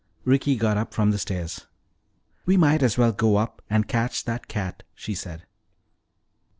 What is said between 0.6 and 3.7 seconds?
up from the stairs. "We might as well go up